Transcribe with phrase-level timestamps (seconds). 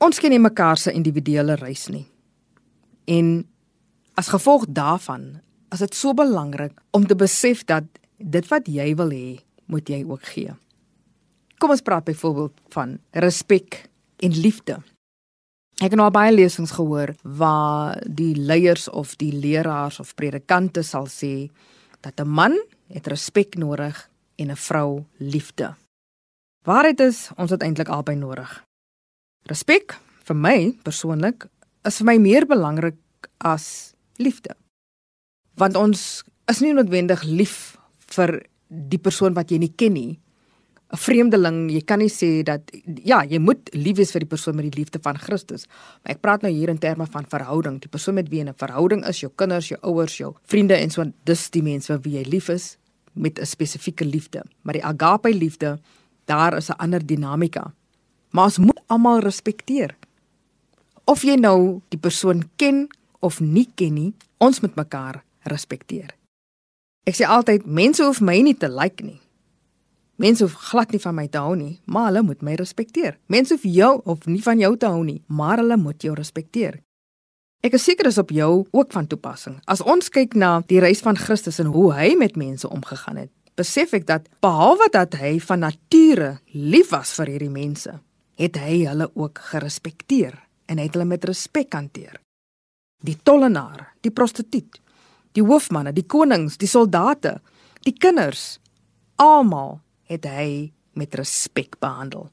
[0.00, 2.06] Ons ken nie mekaar se individuele reis nie.
[3.04, 3.42] En
[4.16, 5.40] as gevolg daarvan
[5.74, 7.84] is dit so belangrik om te besef dat
[8.16, 10.54] dit wat jy wil hê, moet jy ook gee.
[11.60, 13.82] Kom ons praat byvoorbeeld van respek
[14.24, 14.78] en liefde.
[15.80, 21.08] Ek het nou baie lesings gehoor waar die leiers of die leraars of predikante sal
[21.08, 21.50] sê
[22.00, 22.56] dat 'n man
[22.88, 25.76] het respek nodig en 'n vrou liefde.
[26.64, 28.64] Waarheid is ons het eintlik albei nodig.
[29.48, 31.48] Respek vir my persoonlik
[31.86, 32.98] is vir my meer belangrik
[33.38, 34.54] as liefde.
[35.56, 37.76] Want ons is nie noodwendig lief
[38.16, 40.20] vir die persoon wat jy nie ken nie,
[40.90, 42.70] 'n vreemdeling, jy kan nie sê dat
[43.04, 45.66] ja, jy moet lief wees vir die persoon met die liefde van Christus.
[46.02, 47.78] Maar ek praat nou hier in terme van verhouding.
[47.80, 50.90] Die persoon met wie jy 'n verhouding is, jou kinders, jou ouers, jou vriende en
[50.90, 52.76] so dis die mense vir wie jy lief is
[53.14, 54.42] met 'n spesifieke liefde.
[54.62, 55.78] Maar die agape liefde,
[56.26, 57.72] daar is 'n ander dinamika.
[58.30, 59.96] Maar ons moet almal respekteer.
[61.04, 62.86] Of jy nou die persoon ken
[63.20, 66.14] of nie ken nie, ons moet mekaar respekteer.
[67.08, 69.18] Ek sê altyd mense hoef my nie te like nie.
[70.20, 73.16] Mense hoef glad nie van my te hou nie, maar hulle moet my respekteer.
[73.32, 76.76] Mense hoef jou of nie van jou te hou nie, maar hulle moet jou respekteer.
[77.64, 79.58] Ek is seker dis op jou ook van toepassing.
[79.68, 83.32] As ons kyk na die reis van Christus en hoe hy met mense omgegaan het,
[83.56, 87.92] besef ek dat behalwe dat hy van nature lief was vir hierdie mense,
[88.40, 90.38] het hy hulle ook gerespekteer
[90.70, 92.16] en het hulle met respek hanteer.
[93.04, 94.80] Die tollenaar, die prostituut,
[95.36, 97.38] die hoofmanne, die konings, die soldate,
[97.84, 98.58] die kinders,
[99.20, 102.28] almal het hy met respek behandel.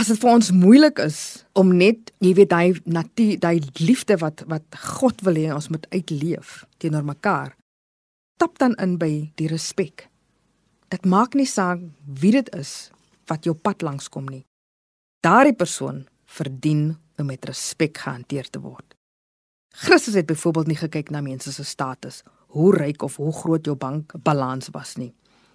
[0.00, 1.18] As dit vir ons moeilik is
[1.54, 5.86] om net, jy weet, daai natuur, daai liefde wat wat God wil hê ons moet
[5.94, 7.54] uitleef teenoor mekaar,
[8.42, 10.08] tap dan in by die respek.
[10.90, 11.84] Dit maak nie saak
[12.20, 12.90] wie dit is
[13.30, 14.42] wat jou pad langs kom nie.
[15.24, 18.94] Daardie persoon verdien om met respek gehanteer te word.
[19.72, 22.20] Christus het byvoorbeeld nie gekyk na mense se status,
[22.52, 25.14] hoe ryk of hoe groot jou bankbalans was nie.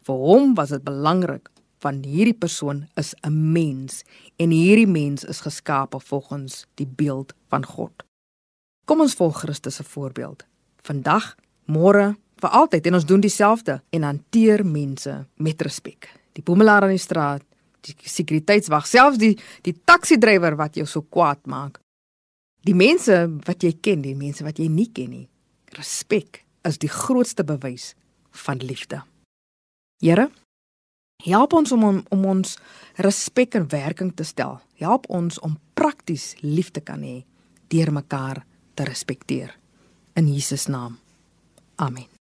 [0.00, 1.50] Vir hom was dit belangrik
[1.84, 4.02] want hierdie persoon is 'n mens
[4.36, 7.92] en hierdie mens is geskape volgens die beeld van God.
[8.86, 10.44] Kom ons volg Christus se voorbeeld.
[10.82, 16.08] Vandag, môre, vir altyd en ons doen dieselfde en hanteer mense met respek.
[16.32, 17.42] Die boemelaar aan die straat,
[17.86, 19.36] die sekuriteitswag, selfs die
[19.66, 21.80] die taxi-drywer wat jou so kwaad maak.
[22.66, 25.26] Die mense wat jy ken, die mense wat jy nie ken nie.
[25.78, 27.94] Respek is die grootste bewys
[28.44, 29.02] van liefde.
[30.00, 30.28] Here,
[31.24, 32.56] help ons om om ons
[33.00, 34.60] respek in werking te stel.
[34.80, 37.22] Help ons om prakties lief te kan hê
[37.70, 39.56] deur mekaar te respekteer.
[40.16, 40.98] In Jesus naam.
[41.76, 42.19] Amen.